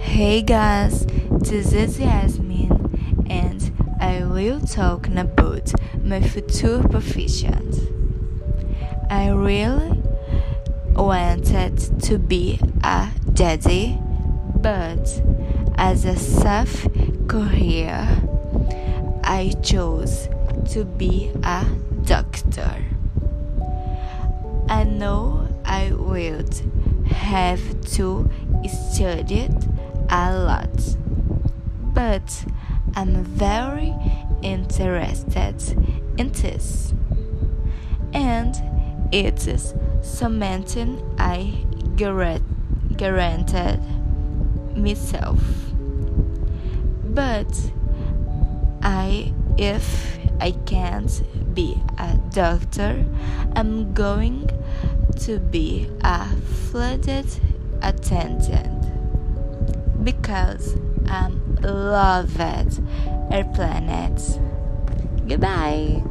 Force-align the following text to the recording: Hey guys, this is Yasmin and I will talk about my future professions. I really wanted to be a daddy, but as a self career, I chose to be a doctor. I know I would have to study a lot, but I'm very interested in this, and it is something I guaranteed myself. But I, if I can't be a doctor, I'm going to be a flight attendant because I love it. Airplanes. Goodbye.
Hey 0.00 0.40
guys, 0.42 1.06
this 1.30 1.72
is 1.72 2.00
Yasmin 2.00 3.26
and 3.28 3.96
I 4.00 4.24
will 4.24 4.58
talk 4.58 5.06
about 5.06 5.72
my 6.02 6.20
future 6.22 6.82
professions. 6.88 7.78
I 9.10 9.28
really 9.28 10.02
wanted 10.96 12.00
to 12.02 12.18
be 12.18 12.58
a 12.82 13.10
daddy, 13.34 13.98
but 14.56 15.22
as 15.76 16.06
a 16.06 16.16
self 16.16 16.86
career, 17.28 18.08
I 19.22 19.52
chose 19.62 20.28
to 20.70 20.84
be 20.84 21.30
a 21.44 21.64
doctor. 22.04 22.74
I 24.68 24.84
know 24.84 25.46
I 25.64 25.92
would 25.92 26.54
have 27.06 27.60
to 27.96 28.28
study 28.66 29.48
a 30.10 30.36
lot, 30.36 30.96
but 31.94 32.44
I'm 32.96 33.24
very 33.24 33.94
interested 34.42 35.62
in 36.18 36.32
this, 36.32 36.92
and 38.12 38.54
it 39.12 39.46
is 39.46 39.74
something 40.02 41.00
I 41.18 41.64
guaranteed 41.96 43.80
myself. 44.76 45.40
But 47.04 47.72
I, 48.82 49.32
if 49.58 50.18
I 50.40 50.52
can't 50.64 51.22
be 51.54 51.76
a 51.98 52.16
doctor, 52.30 53.04
I'm 53.54 53.92
going 53.92 54.48
to 55.20 55.38
be 55.38 55.90
a 56.02 56.26
flight 56.70 57.08
attendant 57.82 58.39
because 60.12 60.76
I 61.06 61.28
love 61.62 62.34
it. 62.40 62.80
Airplanes. 63.30 64.38
Goodbye. 65.28 66.02